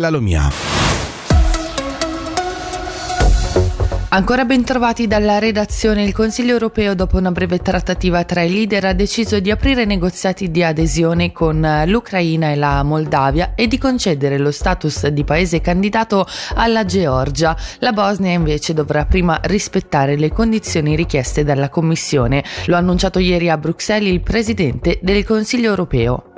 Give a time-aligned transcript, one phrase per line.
[0.00, 0.48] la Lumia.
[4.08, 8.86] Ancora ben trovati dalla redazione, il Consiglio europeo dopo una breve trattativa tra i leader
[8.86, 14.38] ha deciso di aprire negoziati di adesione con l'Ucraina e la Moldavia e di concedere
[14.38, 17.54] lo status di paese candidato alla Georgia.
[17.80, 22.42] La Bosnia invece dovrà prima rispettare le condizioni richieste dalla Commissione.
[22.64, 26.31] Lo ha annunciato ieri a Bruxelles il Presidente del Consiglio europeo.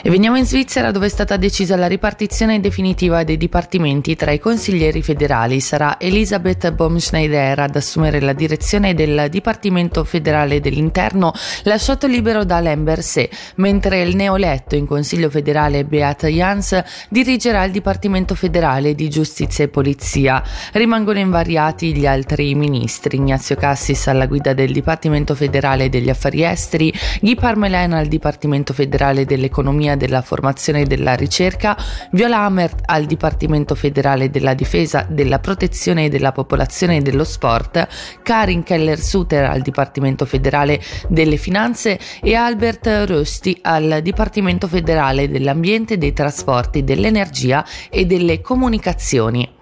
[0.00, 4.38] E veniamo in Svizzera dove è stata decisa la ripartizione definitiva dei dipartimenti tra i
[4.38, 5.60] consiglieri federali.
[5.60, 11.32] Sarà Elisabeth Baumschneider ad assumere la direzione del Dipartimento federale dell'Interno
[11.64, 18.34] lasciato libero da Lemberse, mentre il neoletto in Consiglio federale Beat Jans dirigerà il Dipartimento
[18.34, 20.42] federale di Giustizia e Polizia.
[20.72, 26.92] Rimangono invariati gli altri ministri, Ignazio Cassis alla guida del Dipartimento federale degli affari esteri,
[27.20, 31.76] Guy Parmelin al Dipartimento federale dell'economia dell'Economia, della Formazione e della Ricerca,
[32.12, 37.88] Viola Amert al Dipartimento Federale della Difesa, della Protezione della Popolazione e dello Sport,
[38.22, 46.12] Karin Keller-Suter al Dipartimento Federale delle Finanze e Albert Rösti al Dipartimento Federale dell'Ambiente, dei
[46.12, 49.60] Trasporti, dell'Energia e delle Comunicazioni.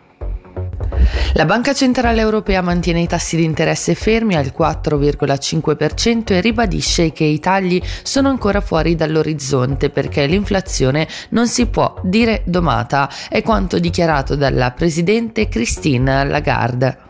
[1.40, 7.24] La Banca Centrale Europea mantiene i tassi di interesse fermi al 4,5% e ribadisce che
[7.24, 13.78] i tagli sono ancora fuori dall'orizzonte perché l'inflazione non si può dire domata, è quanto
[13.78, 17.09] dichiarato dalla Presidente Christine Lagarde.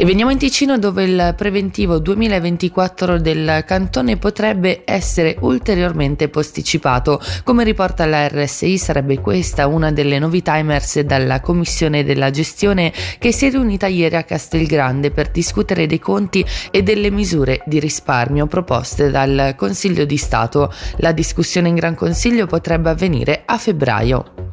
[0.00, 7.20] E veniamo in Ticino dove il preventivo 2024 del cantone potrebbe essere ulteriormente posticipato.
[7.44, 13.30] Come riporta la RSI sarebbe questa una delle novità emerse dalla Commissione della gestione che
[13.30, 18.46] si è riunita ieri a Castelgrande per discutere dei conti e delle misure di risparmio
[18.46, 20.72] proposte dal Consiglio di Stato.
[21.00, 24.49] La discussione in Gran Consiglio potrebbe avvenire a febbraio.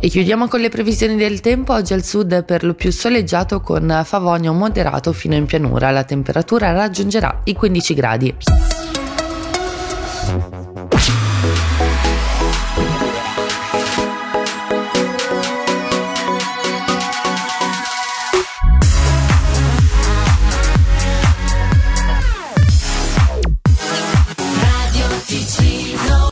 [0.00, 1.72] E chiudiamo con le previsioni del tempo.
[1.72, 5.90] Oggi al sud è per lo più soleggiato con favonio moderato fino in pianura.
[5.90, 8.36] La temperatura raggiungerà i 15 gradi.